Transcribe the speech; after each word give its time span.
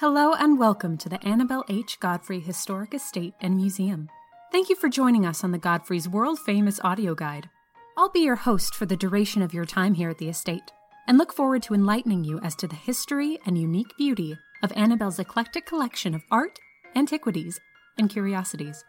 Hello 0.00 0.32
and 0.32 0.58
welcome 0.58 0.96
to 0.96 1.10
the 1.10 1.22
Annabel 1.26 1.62
H. 1.68 2.00
Godfrey 2.00 2.40
Historic 2.40 2.94
Estate 2.94 3.34
and 3.38 3.54
Museum. 3.54 4.08
Thank 4.50 4.70
you 4.70 4.76
for 4.76 4.88
joining 4.88 5.26
us 5.26 5.44
on 5.44 5.52
the 5.52 5.58
Godfrey's 5.58 6.08
world 6.08 6.38
famous 6.38 6.80
audio 6.82 7.14
guide. 7.14 7.50
I'll 7.98 8.08
be 8.08 8.20
your 8.20 8.36
host 8.36 8.74
for 8.74 8.86
the 8.86 8.96
duration 8.96 9.42
of 9.42 9.52
your 9.52 9.66
time 9.66 9.92
here 9.92 10.08
at 10.08 10.16
the 10.16 10.30
estate, 10.30 10.72
and 11.06 11.18
look 11.18 11.34
forward 11.34 11.62
to 11.64 11.74
enlightening 11.74 12.24
you 12.24 12.40
as 12.40 12.56
to 12.56 12.66
the 12.66 12.76
history 12.76 13.38
and 13.44 13.58
unique 13.58 13.94
beauty 13.98 14.38
of 14.62 14.72
Annabel's 14.74 15.18
eclectic 15.18 15.66
collection 15.66 16.14
of 16.14 16.22
art, 16.30 16.58
antiquities, 16.96 17.60
and 17.98 18.08
curiosities. 18.08 18.82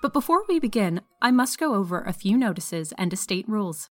But 0.00 0.14
before 0.14 0.44
we 0.48 0.58
begin, 0.58 1.02
I 1.20 1.32
must 1.32 1.58
go 1.58 1.74
over 1.74 2.00
a 2.00 2.14
few 2.14 2.38
notices 2.38 2.94
and 2.96 3.12
estate 3.12 3.46
rules. 3.46 3.90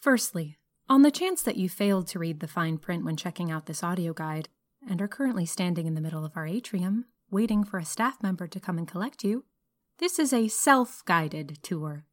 Firstly, 0.00 0.56
on 0.88 1.02
the 1.02 1.10
chance 1.10 1.42
that 1.42 1.56
you 1.56 1.68
failed 1.68 2.06
to 2.06 2.20
read 2.20 2.38
the 2.38 2.46
fine 2.46 2.78
print 2.78 3.04
when 3.04 3.16
checking 3.16 3.50
out 3.50 3.66
this 3.66 3.82
audio 3.82 4.12
guide, 4.12 4.48
and 4.88 5.00
are 5.02 5.08
currently 5.08 5.44
standing 5.46 5.86
in 5.86 5.94
the 5.94 6.00
middle 6.00 6.24
of 6.24 6.32
our 6.36 6.46
atrium, 6.46 7.04
waiting 7.30 7.62
for 7.62 7.78
a 7.78 7.84
staff 7.84 8.22
member 8.22 8.46
to 8.46 8.60
come 8.60 8.78
and 8.78 8.88
collect 8.88 9.22
you, 9.22 9.44
this 9.98 10.18
is 10.18 10.32
a 10.32 10.48
self 10.48 11.04
guided 11.04 11.58
tour. 11.62 12.04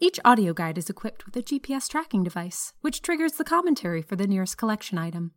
Each 0.00 0.18
audio 0.24 0.52
guide 0.52 0.78
is 0.78 0.90
equipped 0.90 1.26
with 1.26 1.36
a 1.36 1.42
GPS 1.42 1.88
tracking 1.88 2.24
device, 2.24 2.72
which 2.80 3.02
triggers 3.02 3.34
the 3.34 3.44
commentary 3.44 4.02
for 4.02 4.16
the 4.16 4.26
nearest 4.26 4.58
collection 4.58 4.98
item. 4.98 5.32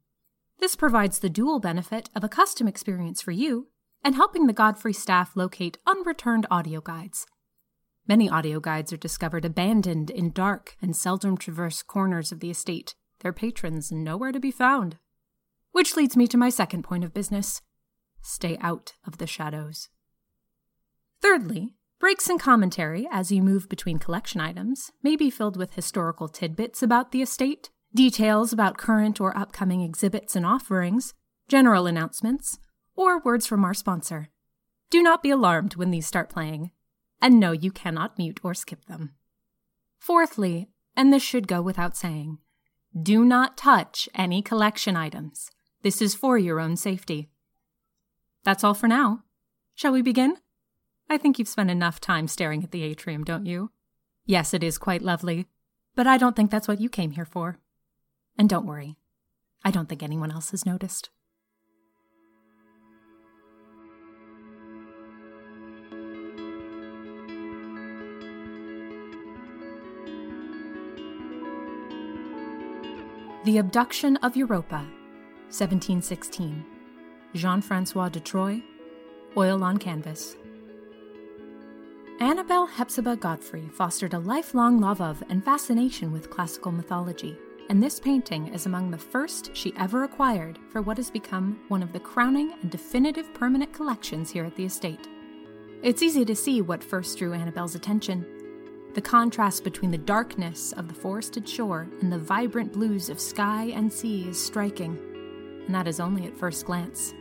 This 0.59 0.75
provides 0.75 1.19
the 1.19 1.29
dual 1.29 1.59
benefit 1.59 2.09
of 2.15 2.23
a 2.23 2.29
custom 2.29 2.67
experience 2.67 3.21
for 3.21 3.31
you 3.31 3.67
and 4.03 4.15
helping 4.15 4.47
the 4.47 4.53
Godfrey 4.53 4.93
staff 4.93 5.35
locate 5.35 5.77
unreturned 5.85 6.47
audio 6.49 6.81
guides. 6.81 7.27
Many 8.07 8.29
audio 8.29 8.59
guides 8.59 8.93
are 8.93 8.97
discovered 8.97 9.45
abandoned 9.45 10.09
in 10.09 10.31
dark 10.31 10.77
and 10.81 10.95
seldom 10.95 11.37
traversed 11.37 11.87
corners 11.87 12.31
of 12.31 12.39
the 12.39 12.51
estate, 12.51 12.95
their 13.21 13.33
patrons 13.33 13.91
nowhere 13.91 14.31
to 14.31 14.39
be 14.39 14.51
found. 14.51 14.97
Which 15.75 15.97
leads 15.97 16.15
me 16.15 16.25
to 16.27 16.37
my 16.37 16.47
second 16.47 16.83
point 16.83 17.03
of 17.03 17.13
business 17.13 17.61
stay 18.21 18.57
out 18.61 18.93
of 19.05 19.17
the 19.17 19.27
shadows. 19.27 19.89
Thirdly, 21.21 21.75
breaks 21.99 22.29
in 22.29 22.37
commentary 22.37 23.09
as 23.11 23.29
you 23.29 23.43
move 23.43 23.67
between 23.67 23.99
collection 23.99 24.39
items 24.39 24.93
may 25.03 25.17
be 25.17 25.29
filled 25.29 25.57
with 25.57 25.73
historical 25.73 26.29
tidbits 26.29 26.81
about 26.81 27.11
the 27.11 27.21
estate, 27.21 27.71
details 27.93 28.53
about 28.53 28.77
current 28.77 29.19
or 29.19 29.37
upcoming 29.37 29.81
exhibits 29.81 30.33
and 30.33 30.45
offerings, 30.45 31.13
general 31.49 31.87
announcements, 31.87 32.57
or 32.95 33.19
words 33.19 33.45
from 33.45 33.65
our 33.65 33.73
sponsor. 33.73 34.29
Do 34.89 35.03
not 35.03 35.21
be 35.21 35.29
alarmed 35.29 35.75
when 35.75 35.91
these 35.91 36.07
start 36.07 36.29
playing, 36.29 36.71
and 37.21 37.37
no, 37.37 37.51
you 37.51 37.69
cannot 37.69 38.17
mute 38.17 38.39
or 38.43 38.53
skip 38.53 38.85
them. 38.85 39.15
Fourthly, 39.99 40.69
and 40.95 41.11
this 41.11 41.21
should 41.21 41.49
go 41.49 41.61
without 41.61 41.97
saying, 41.97 42.37
do 42.97 43.25
not 43.25 43.57
touch 43.57 44.07
any 44.15 44.41
collection 44.41 44.95
items. 44.95 45.51
This 45.85 46.01
is 46.01 46.15
for 46.15 46.35
your 46.35 46.59
own 46.59 46.77
safety. 46.77 47.29
That's 48.43 48.63
all 48.63 48.73
for 48.73 48.87
now. 48.87 49.21
Shall 49.75 49.91
we 49.91 50.01
begin? 50.01 50.37
I 51.11 51.19
think 51.19 51.37
you've 51.37 51.47
spent 51.47 51.69
enough 51.69 52.01
time 52.01 52.27
staring 52.27 52.63
at 52.63 52.71
the 52.71 52.81
atrium, 52.81 53.23
don't 53.23 53.45
you? 53.45 53.69
Yes, 54.25 54.55
it 54.55 54.63
is 54.63 54.79
quite 54.79 55.03
lovely, 55.03 55.45
but 55.93 56.07
I 56.07 56.17
don't 56.17 56.35
think 56.35 56.49
that's 56.49 56.67
what 56.67 56.81
you 56.81 56.89
came 56.89 57.11
here 57.11 57.23
for. 57.23 57.59
And 58.35 58.49
don't 58.49 58.65
worry, 58.65 58.95
I 59.63 59.69
don't 59.69 59.87
think 59.87 60.01
anyone 60.01 60.31
else 60.31 60.49
has 60.49 60.65
noticed. 60.65 61.11
The 73.43 73.59
Abduction 73.59 74.17
of 74.23 74.35
Europa 74.35 74.83
1716. 75.55 76.65
Jean 77.33 77.61
Francois 77.61 78.09
de 78.09 78.19
Troy, 78.19 78.61
Oil 79.37 79.63
on 79.63 79.77
Canvas. 79.77 80.35
Annabel 82.19 82.65
Hepzibah 82.65 83.15
Godfrey 83.15 83.69
fostered 83.69 84.13
a 84.13 84.19
lifelong 84.19 84.81
love 84.81 84.99
of 84.99 85.23
and 85.29 85.45
fascination 85.45 86.11
with 86.11 86.29
classical 86.29 86.73
mythology, 86.73 87.37
and 87.69 87.81
this 87.81 88.01
painting 88.01 88.53
is 88.53 88.65
among 88.65 88.91
the 88.91 88.97
first 88.97 89.55
she 89.55 89.73
ever 89.77 90.03
acquired 90.03 90.59
for 90.73 90.81
what 90.81 90.97
has 90.97 91.09
become 91.09 91.57
one 91.69 91.81
of 91.81 91.93
the 91.93 92.01
crowning 92.01 92.51
and 92.61 92.69
definitive 92.69 93.33
permanent 93.33 93.71
collections 93.71 94.29
here 94.29 94.43
at 94.43 94.57
the 94.57 94.65
estate. 94.65 95.07
It's 95.83 96.03
easy 96.03 96.25
to 96.25 96.35
see 96.35 96.61
what 96.61 96.83
first 96.83 97.17
drew 97.17 97.31
Annabel's 97.31 97.75
attention 97.75 98.25
the 98.93 99.01
contrast 99.01 99.65
between 99.65 99.91
the 99.91 99.97
darkness 99.97 100.71
of 100.73 100.87
the 100.87 100.93
forested 100.93 101.47
shore 101.47 101.87
and 102.01 102.11
the 102.11 102.17
vibrant 102.17 102.71
blues 102.71 103.09
of 103.09 103.19
sky 103.19 103.65
and 103.75 103.91
sea 103.91 104.29
is 104.29 104.41
striking 104.41 105.14
and 105.65 105.75
that 105.75 105.87
is 105.87 105.99
only 105.99 106.25
at 106.25 106.37
first 106.37 106.65
glance. 106.65 107.13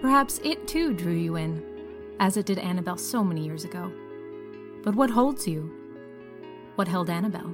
Perhaps 0.00 0.40
it 0.44 0.66
too 0.66 0.94
drew 0.94 1.12
you 1.12 1.36
in, 1.36 1.62
as 2.20 2.36
it 2.36 2.46
did 2.46 2.58
Annabel 2.58 2.96
so 2.96 3.22
many 3.22 3.44
years 3.44 3.64
ago. 3.64 3.92
But 4.82 4.94
what 4.94 5.10
holds 5.10 5.46
you? 5.46 5.72
What 6.76 6.88
held 6.88 7.10
Annabel 7.10 7.52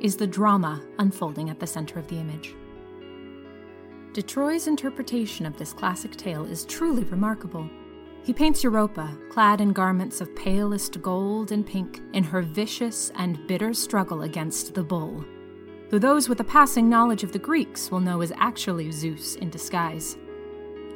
is 0.00 0.16
the 0.16 0.26
drama 0.26 0.82
unfolding 0.98 1.48
at 1.50 1.58
the 1.58 1.66
center 1.66 1.98
of 1.98 2.06
the 2.08 2.18
image. 2.18 2.54
De 4.12 4.22
Troy's 4.22 4.66
interpretation 4.66 5.46
of 5.46 5.56
this 5.56 5.72
classic 5.72 6.16
tale 6.16 6.44
is 6.44 6.64
truly 6.64 7.04
remarkable. 7.04 7.68
He 8.24 8.32
paints 8.32 8.64
Europa, 8.64 9.16
clad 9.30 9.60
in 9.60 9.72
garments 9.72 10.20
of 10.20 10.34
palest 10.34 11.00
gold 11.00 11.52
and 11.52 11.66
pink, 11.66 12.00
in 12.12 12.24
her 12.24 12.42
vicious 12.42 13.10
and 13.14 13.46
bitter 13.46 13.72
struggle 13.72 14.22
against 14.22 14.74
the 14.74 14.82
bull 14.82 15.24
who 15.90 15.98
those 15.98 16.28
with 16.28 16.40
a 16.40 16.44
passing 16.44 16.88
knowledge 16.88 17.22
of 17.22 17.32
the 17.32 17.38
Greeks 17.38 17.90
will 17.90 18.00
know 18.00 18.20
is 18.20 18.32
actually 18.36 18.90
Zeus 18.90 19.36
in 19.36 19.50
disguise. 19.50 20.16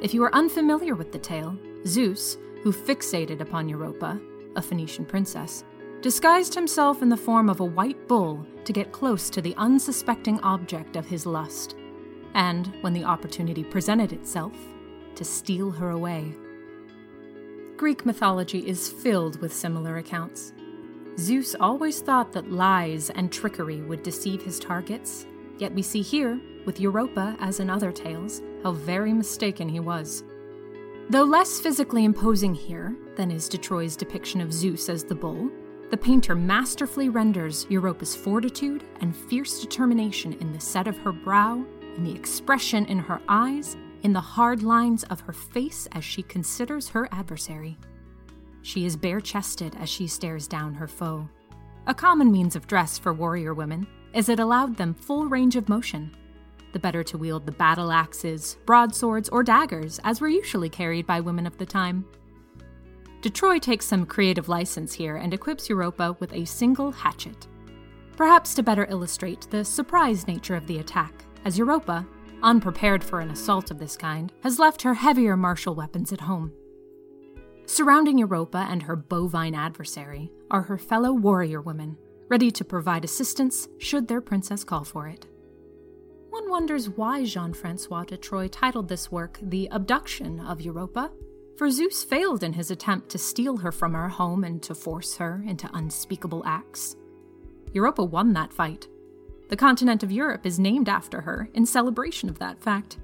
If 0.01 0.13
you 0.13 0.23
are 0.23 0.35
unfamiliar 0.35 0.95
with 0.95 1.11
the 1.11 1.19
tale, 1.19 1.57
Zeus, 1.85 2.37
who 2.63 2.73
fixated 2.73 3.39
upon 3.39 3.69
Europa, 3.69 4.19
a 4.55 4.61
Phoenician 4.61 5.05
princess, 5.05 5.63
disguised 6.01 6.53
himself 6.53 7.01
in 7.01 7.09
the 7.09 7.17
form 7.17 7.49
of 7.49 7.59
a 7.59 7.65
white 7.65 8.07
bull 8.07 8.45
to 8.65 8.73
get 8.73 8.91
close 8.91 9.29
to 9.29 9.41
the 9.41 9.55
unsuspecting 9.55 10.39
object 10.41 10.95
of 10.95 11.07
his 11.07 11.25
lust, 11.25 11.75
and, 12.33 12.73
when 12.81 12.93
the 12.93 13.03
opportunity 13.03 13.63
presented 13.63 14.11
itself, 14.11 14.53
to 15.15 15.23
steal 15.23 15.71
her 15.71 15.91
away. 15.91 16.33
Greek 17.77 18.05
mythology 18.05 18.67
is 18.67 18.89
filled 18.89 19.41
with 19.41 19.53
similar 19.53 19.97
accounts. 19.97 20.53
Zeus 21.21 21.55
always 21.59 22.01
thought 22.01 22.31
that 22.31 22.51
lies 22.51 23.11
and 23.11 23.31
trickery 23.31 23.81
would 23.81 24.01
deceive 24.01 24.41
his 24.41 24.59
targets, 24.59 25.27
yet 25.59 25.71
we 25.71 25.83
see 25.83 26.01
here, 26.01 26.41
with 26.65 26.79
Europa 26.79 27.37
as 27.39 27.59
in 27.59 27.69
other 27.69 27.91
tales, 27.91 28.41
how 28.63 28.71
very 28.71 29.13
mistaken 29.13 29.69
he 29.69 29.79
was. 29.79 30.23
Though 31.11 31.23
less 31.23 31.59
physically 31.59 32.05
imposing 32.05 32.55
here 32.55 32.95
than 33.15 33.29
is 33.29 33.47
de 33.47 33.59
depiction 33.59 34.41
of 34.41 34.51
Zeus 34.51 34.89
as 34.89 35.03
the 35.03 35.13
bull, 35.13 35.51
the 35.91 35.97
painter 35.97 36.33
masterfully 36.33 37.09
renders 37.09 37.67
Europa's 37.69 38.15
fortitude 38.15 38.83
and 39.01 39.15
fierce 39.15 39.61
determination 39.61 40.33
in 40.33 40.51
the 40.51 40.59
set 40.59 40.87
of 40.87 40.97
her 40.97 41.11
brow, 41.11 41.63
in 41.97 42.03
the 42.03 42.15
expression 42.15 42.85
in 42.85 42.97
her 42.97 43.21
eyes, 43.29 43.77
in 44.01 44.11
the 44.11 44.19
hard 44.19 44.63
lines 44.63 45.03
of 45.03 45.19
her 45.19 45.33
face 45.33 45.87
as 45.91 46.03
she 46.03 46.23
considers 46.23 46.89
her 46.89 47.07
adversary. 47.11 47.77
She 48.61 48.85
is 48.85 48.95
bare 48.95 49.21
chested 49.21 49.75
as 49.79 49.89
she 49.89 50.07
stares 50.07 50.47
down 50.47 50.73
her 50.75 50.87
foe. 50.87 51.27
A 51.87 51.93
common 51.93 52.31
means 52.31 52.55
of 52.55 52.67
dress 52.67 52.97
for 52.97 53.13
warrior 53.13 53.53
women, 53.53 53.87
as 54.13 54.29
it 54.29 54.39
allowed 54.39 54.77
them 54.77 54.93
full 54.93 55.25
range 55.25 55.55
of 55.55 55.69
motion. 55.69 56.15
The 56.73 56.79
better 56.79 57.03
to 57.03 57.17
wield 57.17 57.45
the 57.45 57.51
battle 57.51 57.91
axes, 57.91 58.57
broadswords, 58.65 59.29
or 59.29 59.43
daggers, 59.43 59.99
as 60.03 60.21
were 60.21 60.29
usually 60.29 60.69
carried 60.69 61.05
by 61.05 61.19
women 61.19 61.47
of 61.47 61.57
the 61.57 61.65
time. 61.65 62.05
De 63.21 63.29
Troy 63.29 63.59
takes 63.59 63.85
some 63.85 64.05
creative 64.05 64.49
license 64.49 64.93
here 64.93 65.17
and 65.17 65.33
equips 65.33 65.69
Europa 65.69 66.15
with 66.19 66.33
a 66.33 66.45
single 66.45 66.91
hatchet. 66.91 67.47
Perhaps 68.15 68.53
to 68.55 68.63
better 68.63 68.87
illustrate 68.89 69.47
the 69.49 69.65
surprise 69.65 70.27
nature 70.27 70.55
of 70.55 70.67
the 70.67 70.79
attack, 70.79 71.25
as 71.45 71.57
Europa, 71.57 72.05
unprepared 72.43 73.03
for 73.03 73.19
an 73.19 73.31
assault 73.31 73.69
of 73.71 73.79
this 73.79 73.97
kind, 73.97 74.31
has 74.43 74.59
left 74.59 74.81
her 74.81 74.93
heavier 74.93 75.37
martial 75.37 75.75
weapons 75.75 76.11
at 76.11 76.21
home. 76.21 76.51
Surrounding 77.71 78.17
Europa 78.17 78.67
and 78.69 78.83
her 78.83 78.97
bovine 78.97 79.55
adversary 79.55 80.29
are 80.51 80.63
her 80.63 80.77
fellow 80.77 81.13
warrior 81.13 81.61
women, 81.61 81.95
ready 82.27 82.51
to 82.51 82.65
provide 82.65 83.05
assistance 83.05 83.69
should 83.77 84.09
their 84.09 84.19
princess 84.19 84.65
call 84.65 84.83
for 84.83 85.07
it. 85.07 85.25
One 86.31 86.49
wonders 86.49 86.89
why 86.89 87.23
Jean 87.23 87.53
Francois 87.53 88.03
de 88.03 88.17
Troy 88.17 88.49
titled 88.49 88.89
this 88.89 89.09
work 89.09 89.39
The 89.41 89.69
Abduction 89.71 90.41
of 90.41 90.59
Europa, 90.59 91.13
for 91.57 91.71
Zeus 91.71 92.03
failed 92.03 92.43
in 92.43 92.51
his 92.51 92.71
attempt 92.71 93.07
to 93.11 93.17
steal 93.17 93.55
her 93.55 93.71
from 93.71 93.93
her 93.93 94.09
home 94.09 94.43
and 94.43 94.61
to 94.63 94.75
force 94.75 95.15
her 95.15 95.41
into 95.47 95.69
unspeakable 95.73 96.43
acts. 96.45 96.97
Europa 97.71 98.03
won 98.03 98.33
that 98.33 98.51
fight. 98.51 98.85
The 99.47 99.55
continent 99.55 100.03
of 100.03 100.11
Europe 100.11 100.45
is 100.45 100.59
named 100.59 100.89
after 100.89 101.21
her 101.21 101.47
in 101.53 101.65
celebration 101.65 102.27
of 102.27 102.37
that 102.39 102.61
fact 102.61 102.97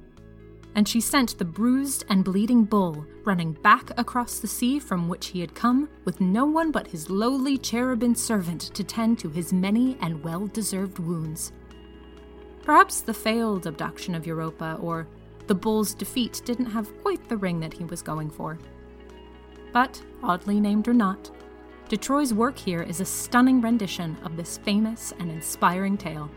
and 0.78 0.88
she 0.88 1.02
sent 1.02 1.36
the 1.40 1.44
bruised 1.44 2.06
and 2.08 2.24
bleeding 2.24 2.64
bull 2.64 3.04
running 3.24 3.52
back 3.52 3.90
across 3.98 4.40
the 4.40 4.48
sea 4.48 4.78
from 4.78 5.10
which 5.10 5.30
he 5.30 5.42
had 5.42 5.56
come, 5.56 5.90
with 6.06 6.22
no 6.22 6.46
one 6.46 6.72
but 6.72 6.86
his 6.86 7.10
lowly 7.10 7.58
cherubim 7.58 8.14
servant 8.14 8.62
to 8.62 8.84
tend 8.84 9.18
to 9.18 9.28
his 9.28 9.52
many 9.52 9.98
and 10.02 10.24
well 10.24 10.46
deserved 10.46 11.00
wounds. 11.00 11.52
Perhaps 12.62 13.02
the 13.02 13.14
failed 13.14 13.66
abduction 13.66 14.14
of 14.14 14.28
Europa, 14.28 14.78
or 14.80 15.08
the 15.48 15.56
Bulls' 15.56 15.96
defeat 15.96 16.44
didn't 16.46 16.68
have 16.68 16.96
quite 17.02 17.28
the 17.28 17.38
ring 17.38 17.60
that 17.60 17.74
he 17.74 17.84
was 17.86 18.04
going 18.04 18.30
for. 18.30 18.60
But, 19.74 20.00
oddly 20.22 20.60
named 20.60 20.88
or 20.88 20.94
not, 20.94 21.32
de 21.90 21.98
Troy's 21.98 22.36
work 22.36 22.58
here 22.58 22.84
is 22.84 23.02
a 23.02 23.06
stunning 23.06 23.62
rendition 23.62 24.16
of 24.24 24.38
this 24.38 24.60
famous 24.60 25.12
and 25.18 25.32
inspiring 25.32 25.98
tale. 25.98 26.30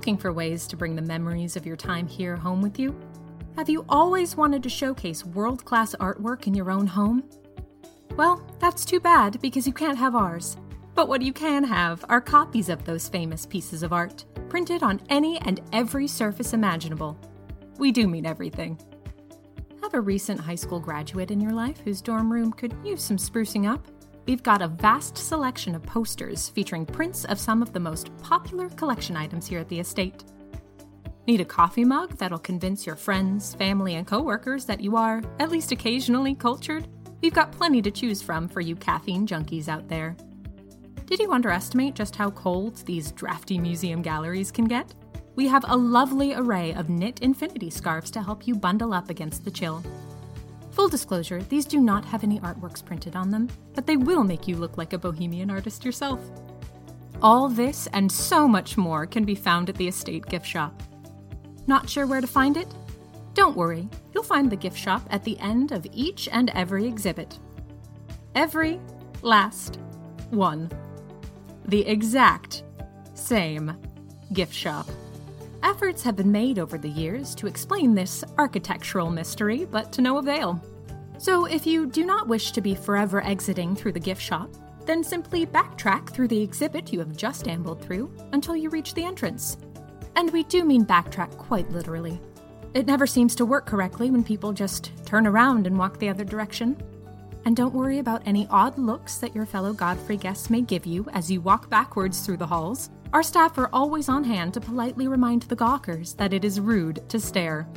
Looking 0.00 0.16
for 0.16 0.32
ways 0.32 0.66
to 0.68 0.78
bring 0.78 0.96
the 0.96 1.02
memories 1.02 1.56
of 1.56 1.66
your 1.66 1.76
time 1.76 2.08
here 2.08 2.34
home 2.34 2.62
with 2.62 2.78
you? 2.78 2.98
Have 3.56 3.68
you 3.68 3.84
always 3.86 4.34
wanted 4.34 4.62
to 4.62 4.70
showcase 4.70 5.26
world 5.26 5.66
class 5.66 5.94
artwork 5.96 6.46
in 6.46 6.54
your 6.54 6.70
own 6.70 6.86
home? 6.86 7.22
Well, 8.16 8.42
that's 8.60 8.86
too 8.86 8.98
bad 8.98 9.38
because 9.42 9.66
you 9.66 9.74
can't 9.74 9.98
have 9.98 10.14
ours. 10.14 10.56
But 10.94 11.08
what 11.08 11.20
you 11.20 11.34
can 11.34 11.64
have 11.64 12.02
are 12.08 12.22
copies 12.22 12.70
of 12.70 12.82
those 12.86 13.10
famous 13.10 13.44
pieces 13.44 13.82
of 13.82 13.92
art, 13.92 14.24
printed 14.48 14.82
on 14.82 15.02
any 15.10 15.38
and 15.42 15.60
every 15.74 16.08
surface 16.08 16.54
imaginable. 16.54 17.18
We 17.76 17.92
do 17.92 18.08
mean 18.08 18.24
everything. 18.24 18.80
Have 19.82 19.92
a 19.92 20.00
recent 20.00 20.40
high 20.40 20.54
school 20.54 20.80
graduate 20.80 21.30
in 21.30 21.42
your 21.42 21.52
life 21.52 21.78
whose 21.84 22.00
dorm 22.00 22.32
room 22.32 22.54
could 22.54 22.74
use 22.82 23.02
some 23.02 23.18
sprucing 23.18 23.70
up? 23.70 23.86
We've 24.26 24.42
got 24.42 24.62
a 24.62 24.68
vast 24.68 25.16
selection 25.16 25.74
of 25.74 25.82
posters 25.82 26.50
featuring 26.50 26.86
prints 26.86 27.24
of 27.24 27.38
some 27.38 27.62
of 27.62 27.72
the 27.72 27.80
most 27.80 28.16
popular 28.18 28.68
collection 28.70 29.16
items 29.16 29.46
here 29.46 29.60
at 29.60 29.68
the 29.68 29.80
estate. 29.80 30.24
Need 31.26 31.40
a 31.40 31.44
coffee 31.44 31.84
mug 31.84 32.16
that'll 32.18 32.38
convince 32.38 32.86
your 32.86 32.96
friends, 32.96 33.54
family, 33.54 33.94
and 33.94 34.06
coworkers 34.06 34.64
that 34.66 34.80
you 34.80 34.96
are, 34.96 35.22
at 35.38 35.50
least 35.50 35.72
occasionally, 35.72 36.34
cultured? 36.34 36.88
We've 37.22 37.34
got 37.34 37.52
plenty 37.52 37.82
to 37.82 37.90
choose 37.90 38.22
from 38.22 38.48
for 38.48 38.60
you 38.60 38.76
caffeine 38.76 39.26
junkies 39.26 39.68
out 39.68 39.88
there. 39.88 40.16
Did 41.06 41.18
you 41.18 41.32
underestimate 41.32 41.94
just 41.94 42.16
how 42.16 42.30
cold 42.30 42.76
these 42.86 43.12
drafty 43.12 43.58
museum 43.58 44.00
galleries 44.00 44.50
can 44.52 44.66
get? 44.66 44.94
We 45.34 45.48
have 45.48 45.64
a 45.68 45.76
lovely 45.76 46.34
array 46.34 46.72
of 46.74 46.88
knit 46.88 47.20
infinity 47.20 47.70
scarves 47.70 48.10
to 48.12 48.22
help 48.22 48.46
you 48.46 48.54
bundle 48.54 48.92
up 48.92 49.10
against 49.10 49.44
the 49.44 49.50
chill. 49.50 49.82
Full 50.72 50.88
disclosure, 50.88 51.42
these 51.42 51.64
do 51.64 51.80
not 51.80 52.04
have 52.04 52.22
any 52.22 52.40
artworks 52.40 52.84
printed 52.84 53.16
on 53.16 53.30
them, 53.30 53.48
but 53.74 53.86
they 53.86 53.96
will 53.96 54.24
make 54.24 54.46
you 54.46 54.56
look 54.56 54.78
like 54.78 54.92
a 54.92 54.98
bohemian 54.98 55.50
artist 55.50 55.84
yourself. 55.84 56.20
All 57.22 57.48
this 57.48 57.88
and 57.92 58.10
so 58.10 58.48
much 58.48 58.76
more 58.76 59.06
can 59.06 59.24
be 59.24 59.34
found 59.34 59.68
at 59.68 59.74
the 59.74 59.88
Estate 59.88 60.26
Gift 60.26 60.46
Shop. 60.46 60.82
Not 61.66 61.88
sure 61.88 62.06
where 62.06 62.20
to 62.20 62.26
find 62.26 62.56
it? 62.56 62.68
Don't 63.34 63.56
worry, 63.56 63.88
you'll 64.12 64.22
find 64.22 64.50
the 64.50 64.56
gift 64.56 64.76
shop 64.76 65.02
at 65.10 65.22
the 65.24 65.38
end 65.38 65.72
of 65.72 65.86
each 65.92 66.28
and 66.32 66.50
every 66.50 66.86
exhibit. 66.86 67.38
Every 68.34 68.80
last 69.22 69.78
one 70.30 70.70
the 71.66 71.86
exact 71.86 72.64
same 73.14 73.76
gift 74.32 74.52
shop. 74.52 74.88
Efforts 75.62 76.02
have 76.02 76.16
been 76.16 76.32
made 76.32 76.58
over 76.58 76.78
the 76.78 76.88
years 76.88 77.34
to 77.34 77.46
explain 77.46 77.94
this 77.94 78.24
architectural 78.38 79.10
mystery, 79.10 79.66
but 79.66 79.92
to 79.92 80.00
no 80.00 80.18
avail. 80.18 80.60
So, 81.18 81.44
if 81.44 81.66
you 81.66 81.86
do 81.86 82.06
not 82.06 82.28
wish 82.28 82.52
to 82.52 82.62
be 82.62 82.74
forever 82.74 83.22
exiting 83.22 83.76
through 83.76 83.92
the 83.92 84.00
gift 84.00 84.22
shop, 84.22 84.50
then 84.86 85.04
simply 85.04 85.44
backtrack 85.44 86.08
through 86.08 86.28
the 86.28 86.42
exhibit 86.42 86.92
you 86.92 86.98
have 86.98 87.14
just 87.14 87.46
ambled 87.46 87.82
through 87.82 88.10
until 88.32 88.56
you 88.56 88.70
reach 88.70 88.94
the 88.94 89.04
entrance. 89.04 89.58
And 90.16 90.32
we 90.32 90.44
do 90.44 90.64
mean 90.64 90.86
backtrack 90.86 91.36
quite 91.36 91.70
literally. 91.70 92.18
It 92.72 92.86
never 92.86 93.06
seems 93.06 93.34
to 93.34 93.44
work 93.44 93.66
correctly 93.66 94.10
when 94.10 94.24
people 94.24 94.52
just 94.52 94.92
turn 95.04 95.26
around 95.26 95.66
and 95.66 95.78
walk 95.78 95.98
the 95.98 96.08
other 96.08 96.24
direction. 96.24 96.80
And 97.44 97.54
don't 97.54 97.74
worry 97.74 97.98
about 97.98 98.22
any 98.26 98.46
odd 98.50 98.78
looks 98.78 99.18
that 99.18 99.34
your 99.34 99.46
fellow 99.46 99.72
Godfrey 99.72 100.16
guests 100.16 100.48
may 100.48 100.62
give 100.62 100.86
you 100.86 101.06
as 101.12 101.30
you 101.30 101.40
walk 101.40 101.68
backwards 101.68 102.20
through 102.20 102.38
the 102.38 102.46
halls. 102.46 102.88
Our 103.12 103.24
staff 103.24 103.58
are 103.58 103.68
always 103.72 104.08
on 104.08 104.22
hand 104.22 104.54
to 104.54 104.60
politely 104.60 105.08
remind 105.08 105.42
the 105.42 105.56
gawkers 105.56 106.14
that 106.14 106.32
it 106.32 106.44
is 106.44 106.60
rude 106.60 107.08
to 107.08 107.18
stare. 107.18 107.68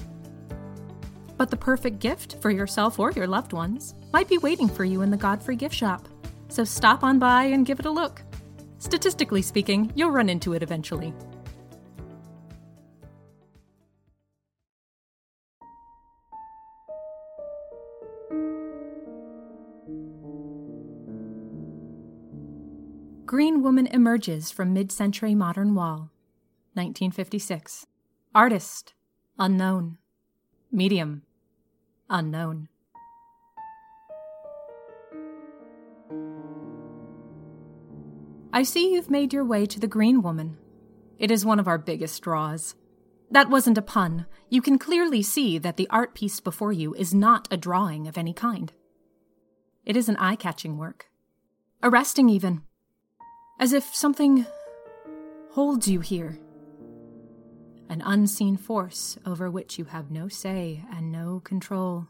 But 1.37 1.49
the 1.49 1.57
perfect 1.57 1.97
gift 1.97 2.37
for 2.39 2.51
yourself 2.51 2.99
or 2.99 3.11
your 3.11 3.25
loved 3.25 3.51
ones 3.51 3.95
might 4.13 4.29
be 4.29 4.37
waiting 4.37 4.69
for 4.69 4.85
you 4.85 5.01
in 5.01 5.09
the 5.09 5.17
Godfrey 5.17 5.55
gift 5.55 5.73
shop. 5.73 6.07
So 6.49 6.63
stop 6.63 7.03
on 7.03 7.17
by 7.17 7.45
and 7.45 7.65
give 7.65 7.79
it 7.79 7.87
a 7.87 7.91
look. 7.91 8.21
Statistically 8.77 9.41
speaking, 9.41 9.91
you'll 9.95 10.11
run 10.11 10.29
into 10.29 10.53
it 10.53 10.61
eventually. 10.61 11.15
Green 23.33 23.63
woman 23.63 23.87
emerges 23.87 24.51
from 24.51 24.73
mid 24.73 24.91
century 24.91 25.33
modern 25.33 25.73
wall. 25.73 26.11
1956. 26.75 27.87
Artist, 28.35 28.93
unknown. 29.39 29.97
Medium, 30.71 31.23
unknown. 32.11 32.67
I 38.53 38.61
see 38.61 38.93
you've 38.93 39.09
made 39.09 39.33
your 39.33 39.43
way 39.43 39.65
to 39.65 39.79
the 39.79 39.87
Green 39.87 40.21
Woman. 40.21 40.59
It 41.17 41.31
is 41.31 41.43
one 41.43 41.57
of 41.59 41.67
our 41.67 41.79
biggest 41.79 42.21
draws. 42.21 42.75
That 43.31 43.49
wasn't 43.49 43.79
a 43.79 43.81
pun. 43.81 44.27
You 44.49 44.61
can 44.61 44.77
clearly 44.77 45.23
see 45.23 45.57
that 45.57 45.77
the 45.77 45.89
art 45.89 46.13
piece 46.13 46.39
before 46.39 46.71
you 46.71 46.93
is 46.93 47.15
not 47.15 47.47
a 47.49 47.57
drawing 47.57 48.07
of 48.07 48.15
any 48.15 48.33
kind. 48.33 48.71
It 49.87 49.97
is 49.97 50.07
an 50.07 50.17
eye 50.17 50.35
catching 50.35 50.77
work. 50.77 51.09
Arresting, 51.81 52.29
even 52.29 52.61
as 53.63 53.71
if 53.71 53.95
something 53.95 54.45
holds 55.51 55.87
you 55.87 56.01
here. 56.01 56.37
An 57.87 58.03
unseen 58.05 58.57
force 58.57 59.17
over 59.25 59.49
which 59.49 59.79
you 59.79 59.85
have 59.85 60.11
no 60.11 60.27
say 60.27 60.83
and 60.91 61.13
no 61.13 61.39
control. 61.45 62.09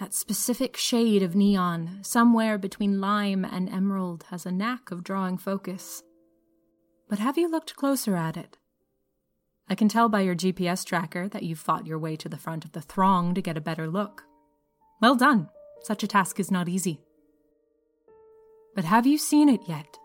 That 0.00 0.14
specific 0.14 0.74
shade 0.74 1.22
of 1.22 1.36
neon, 1.36 1.98
somewhere 2.00 2.56
between 2.56 3.02
lime 3.02 3.44
and 3.44 3.68
emerald, 3.68 4.24
has 4.30 4.46
a 4.46 4.50
knack 4.50 4.90
of 4.90 5.04
drawing 5.04 5.36
focus. 5.36 6.02
But 7.06 7.18
have 7.18 7.36
you 7.36 7.50
looked 7.50 7.76
closer 7.76 8.16
at 8.16 8.38
it? 8.38 8.56
I 9.68 9.74
can 9.74 9.90
tell 9.90 10.08
by 10.08 10.22
your 10.22 10.34
GPS 10.34 10.86
tracker 10.86 11.28
that 11.28 11.42
you've 11.42 11.58
fought 11.58 11.86
your 11.86 11.98
way 11.98 12.16
to 12.16 12.30
the 12.30 12.38
front 12.38 12.64
of 12.64 12.72
the 12.72 12.80
throng 12.80 13.34
to 13.34 13.42
get 13.42 13.58
a 13.58 13.68
better 13.68 13.88
look. 13.88 14.22
Well 15.02 15.16
done. 15.16 15.50
Such 15.82 16.02
a 16.02 16.08
task 16.08 16.40
is 16.40 16.50
not 16.50 16.66
easy. 16.66 17.02
But 18.74 18.86
have 18.86 19.06
you 19.06 19.18
seen 19.18 19.50
it 19.50 19.60
yet? 19.68 19.98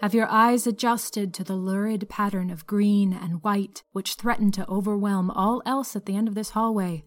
Have 0.00 0.14
your 0.14 0.28
eyes 0.30 0.66
adjusted 0.66 1.34
to 1.34 1.44
the 1.44 1.56
lurid 1.56 2.08
pattern 2.08 2.48
of 2.48 2.66
green 2.66 3.12
and 3.12 3.42
white 3.42 3.82
which 3.92 4.14
threaten 4.14 4.50
to 4.52 4.66
overwhelm 4.66 5.30
all 5.30 5.60
else 5.66 5.94
at 5.94 6.06
the 6.06 6.16
end 6.16 6.26
of 6.26 6.34
this 6.34 6.50
hallway? 6.50 7.04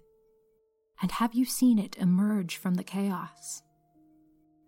And 1.02 1.14
have 1.14 1.34
you 1.34 1.44
seen 1.44 1.80
it 1.80 1.98
emerge 1.98 2.56
from 2.56 2.76
the 2.76 2.84
chaos? 2.84 3.64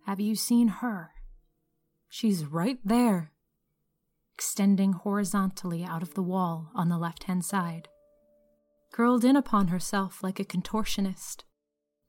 Have 0.06 0.18
you 0.18 0.34
seen 0.34 0.66
her? 0.66 1.12
She's 2.08 2.44
right 2.44 2.80
there, 2.84 3.30
extending 4.34 4.92
horizontally 4.92 5.84
out 5.84 6.02
of 6.02 6.14
the 6.14 6.22
wall 6.22 6.72
on 6.74 6.88
the 6.88 6.98
left 6.98 7.24
hand 7.24 7.44
side, 7.44 7.86
curled 8.92 9.24
in 9.24 9.36
upon 9.36 9.68
herself 9.68 10.24
like 10.24 10.40
a 10.40 10.44
contortionist, 10.44 11.44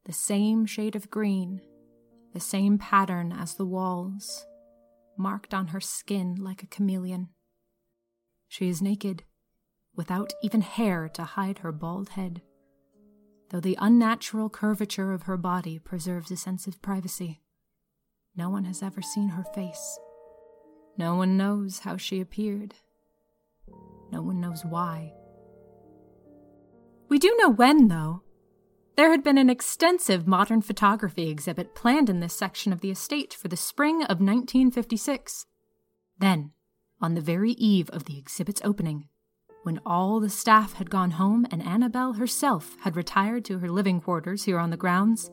the 0.06 0.14
same 0.14 0.66
shade 0.66 0.96
of 0.96 1.12
green, 1.12 1.62
the 2.34 2.40
same 2.40 2.80
pattern 2.80 3.32
as 3.32 3.54
the 3.54 3.66
walls 3.68 4.48
marked 5.18 5.54
on 5.54 5.68
her 5.68 5.82
skin 5.82 6.36
like 6.40 6.64
a 6.64 6.68
chameleon. 6.68 7.30
She 8.48 8.70
is 8.70 8.82
naked, 8.82 9.24
without 9.96 10.34
even 10.42 10.62
hair 10.62 11.10
to 11.10 11.24
hide 11.24 11.60
her 11.60 11.72
bald 11.72 12.10
head, 12.10 12.42
though 13.50 13.60
the 13.60 13.78
unnatural 13.80 14.50
curvature 14.50 15.14
of 15.14 15.24
her 15.24 15.38
body 15.38 15.80
preserves 15.80 16.32
a 16.32 16.38
sense 16.38 16.68
of 16.68 16.82
privacy. 16.82 17.42
No 18.36 18.50
one 18.50 18.66
has 18.66 18.84
ever 18.84 19.02
seen 19.02 19.30
her 19.30 19.44
face. 19.56 20.00
No 20.98 21.16
one 21.16 21.38
knows 21.38 21.80
how 21.80 21.98
she 21.98 22.22
appeared. 22.22 22.76
No 24.12 24.22
one 24.22 24.40
knows 24.40 24.64
why. 24.64 25.14
We 27.10 27.20
do 27.20 27.36
know 27.40 27.50
when, 27.50 27.88
though. 27.88 28.24
There 28.98 29.12
had 29.12 29.24
been 29.24 29.38
an 29.38 29.50
extensive 29.50 30.26
modern 30.26 30.64
photography 30.64 31.30
exhibit 31.30 31.76
planned 31.76 32.10
in 32.10 32.20
this 32.20 32.34
section 32.34 32.74
of 32.74 32.82
the 32.82 32.90
estate 32.90 33.32
for 33.32 33.48
the 33.48 33.56
spring 33.56 33.98
of 33.98 34.20
1956. 34.20 35.46
Then, 36.18 36.52
on 37.00 37.14
the 37.14 37.22
very 37.22 37.52
eve 37.52 37.92
of 37.92 38.06
the 38.06 38.18
exhibit's 38.18 38.62
opening, 38.64 39.08
when 39.62 39.80
all 39.86 40.20
the 40.20 40.32
staff 40.32 40.74
had 40.74 40.90
gone 40.90 41.12
home 41.12 41.46
and 41.52 41.62
Annabel 41.62 42.14
herself 42.14 42.76
had 42.82 42.96
retired 42.96 43.46
to 43.46 43.60
her 43.60 43.70
living 43.70 44.02
quarters 44.02 44.46
here 44.46 44.58
on 44.58 44.72
the 44.72 44.78
grounds, 44.78 45.30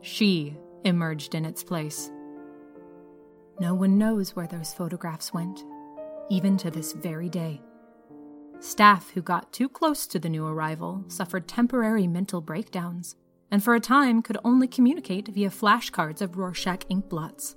she 0.00 0.56
emerged 0.84 1.34
in 1.34 1.44
its 1.44 1.64
place. 1.64 2.12
No 3.58 3.74
one 3.74 3.98
knows 3.98 4.36
where 4.36 4.46
those 4.46 4.72
photographs 4.72 5.34
went, 5.34 5.64
even 6.30 6.56
to 6.58 6.70
this 6.70 6.92
very 6.92 7.28
day. 7.28 7.60
Staff 8.60 9.10
who 9.10 9.22
got 9.22 9.52
too 9.52 9.68
close 9.68 10.06
to 10.06 10.18
the 10.18 10.28
new 10.28 10.46
arrival 10.46 11.04
suffered 11.08 11.46
temporary 11.46 12.06
mental 12.06 12.40
breakdowns, 12.40 13.16
and 13.50 13.62
for 13.62 13.74
a 13.74 13.80
time 13.80 14.22
could 14.22 14.38
only 14.44 14.66
communicate 14.66 15.28
via 15.28 15.50
flashcards 15.50 16.20
of 16.20 16.36
Rorschach 16.36 16.84
ink 16.88 17.08
blots. 17.08 17.56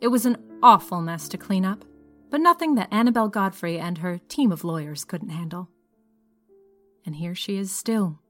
It 0.00 0.08
was 0.08 0.26
an 0.26 0.36
awful 0.62 1.00
mess 1.00 1.28
to 1.30 1.38
clean 1.38 1.64
up, 1.64 1.84
but 2.30 2.40
nothing 2.40 2.74
that 2.74 2.92
Annabel 2.92 3.28
Godfrey 3.28 3.78
and 3.78 3.98
her 3.98 4.18
team 4.28 4.52
of 4.52 4.64
lawyers 4.64 5.04
couldn't 5.04 5.30
handle. 5.30 5.70
And 7.06 7.16
here 7.16 7.34
she 7.34 7.56
is 7.56 7.70
still, 7.72 8.20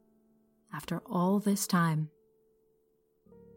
after 0.72 1.02
all 1.06 1.38
this 1.38 1.66
time. 1.66 2.10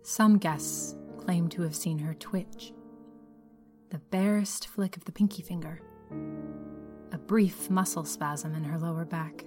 Some 0.03 0.37
guests 0.37 0.95
claim 1.17 1.47
to 1.49 1.61
have 1.63 1.75
seen 1.75 1.99
her 1.99 2.13
twitch. 2.13 2.73
The 3.89 3.99
barest 3.99 4.67
flick 4.67 4.97
of 4.97 5.05
the 5.05 5.11
pinky 5.11 5.41
finger. 5.41 5.81
Brief 7.27 7.69
muscle 7.69 8.05
spasm 8.05 8.55
in 8.55 8.63
her 8.63 8.79
lower 8.79 9.03
back. 9.03 9.43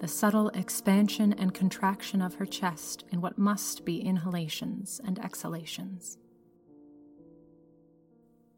The 0.00 0.08
subtle 0.08 0.50
expansion 0.50 1.32
and 1.32 1.54
contraction 1.54 2.20
of 2.20 2.34
her 2.34 2.44
chest 2.44 3.04
in 3.10 3.22
what 3.22 3.38
must 3.38 3.86
be 3.86 4.04
inhalations 4.04 5.00
and 5.02 5.18
exhalations. 5.18 6.18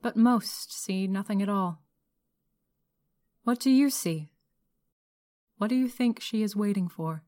But 0.03 0.17
most 0.17 0.73
see 0.73 1.07
nothing 1.07 1.43
at 1.43 1.49
all. 1.49 1.81
What 3.45 3.61
do 3.61 3.71
you 3.71 3.89
see? 3.89 4.33
What 5.59 5.69
do 5.69 5.77
you 5.77 5.89
think 5.89 6.21
she 6.21 6.43
is 6.43 6.57
waiting 6.57 6.89
for? 6.89 7.23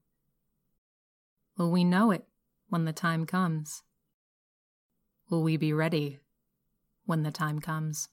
Will 1.57 1.71
we 1.71 1.85
know 1.85 2.11
it 2.11 2.27
when 2.69 2.85
the 2.85 2.93
time 2.93 3.27
comes? 3.27 3.85
Will 5.31 5.45
we 5.45 5.57
be 5.57 5.73
ready 5.73 6.19
when 7.07 7.23
the 7.23 7.31
time 7.31 7.61
comes? 7.61 8.09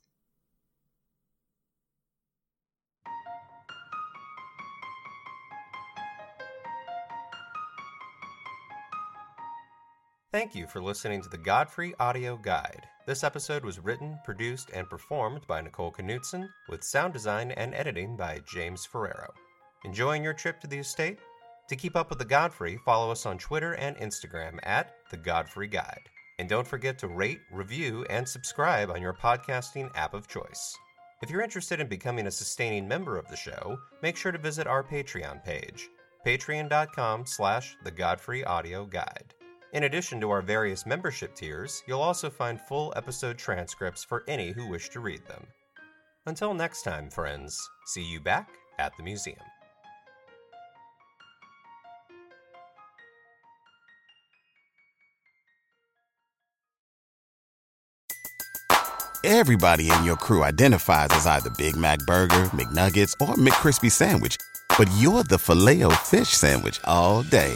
Thank 10.32 10.56
you 10.56 10.66
for 10.66 10.82
listening 10.82 11.22
to 11.24 11.28
the 11.28 11.38
Godfrey 11.38 11.94
Audio 12.00 12.38
Guide. 12.38 12.88
This 13.06 13.26
episode 13.26 13.66
was 13.66 13.82
written, 13.82 14.18
produced, 14.24 14.70
and 14.74 14.90
performed 14.90 15.46
by 15.46 15.60
Nicole 15.60 15.92
Knudsen, 15.92 16.48
with 16.70 16.86
sound 16.86 17.12
design 17.12 17.52
and 17.52 17.76
editing 17.76 18.16
by 18.16 18.40
James 18.48 18.86
Ferrero. 18.86 19.34
Enjoying 19.84 20.24
your 20.24 20.32
trip 20.32 20.62
to 20.62 20.68
the 20.68 20.80
estate? 20.80 21.20
To 21.68 21.76
keep 21.76 21.98
up 21.98 22.10
with 22.10 22.18
the 22.18 22.24
Godfrey, 22.24 22.80
follow 22.86 23.12
us 23.12 23.26
on 23.26 23.40
Twitter 23.40 23.74
and 23.74 23.98
Instagram 23.98 24.58
at 24.64 24.94
The 25.10 25.18
Godfrey 25.18 25.68
Guide. 25.68 26.08
And 26.40 26.48
don't 26.48 26.66
forget 26.66 26.98
to 27.00 27.10
rate, 27.10 27.42
review, 27.52 28.06
and 28.10 28.26
subscribe 28.26 28.90
on 28.90 29.02
your 29.02 29.14
podcasting 29.14 29.92
app 29.96 30.14
of 30.14 30.30
choice. 30.30 30.78
If 31.22 31.30
you're 31.30 31.42
interested 31.42 31.82
in 31.82 31.88
becoming 31.88 32.28
a 32.28 32.32
sustaining 32.32 32.88
member 32.88 33.18
of 33.18 33.28
the 33.28 33.36
show, 33.36 33.78
make 34.02 34.16
sure 34.16 34.32
to 34.32 34.38
visit 34.38 34.66
our 34.66 34.82
Patreon 34.82 35.44
page, 35.44 35.90
patreon.com 36.26 37.26
slash 37.26 37.76
the 37.84 37.92
Godfrey 37.92 38.46
Audio 38.46 38.86
Guide. 38.86 39.34
In 39.74 39.86
addition 39.86 40.20
to 40.20 40.30
our 40.30 40.42
various 40.42 40.86
membership 40.86 41.34
tiers, 41.34 41.82
you'll 41.88 42.02
also 42.02 42.30
find 42.30 42.60
full 42.60 42.92
episode 42.98 43.38
transcripts 43.38 44.04
for 44.04 44.24
any 44.28 44.52
who 44.52 44.68
wish 44.68 44.90
to 44.90 45.00
read 45.00 45.26
them. 45.28 45.46
Until 46.26 46.54
next 46.54 46.84
time, 46.84 47.10
friends, 47.10 47.58
see 47.86 48.04
you 48.04 48.20
back 48.20 48.50
at 48.80 48.92
the 48.98 49.04
museum. 49.04 49.38
Everybody 59.24 59.90
in 59.90 60.04
your 60.04 60.18
crew 60.18 60.44
identifies 60.44 61.10
as 61.12 61.28
either 61.28 61.52
Big 61.52 61.78
Mac 61.78 62.00
Burger, 62.00 62.46
McNuggets, 62.50 63.14
or 63.22 63.36
McCrispy 63.36 63.90
Sandwich, 63.90 64.36
but 64.78 64.90
you're 64.98 65.24
the 65.24 65.38
Filet-O-Fish 65.38 66.30
Sandwich 66.30 66.80
all 66.84 67.22
day. 67.24 67.56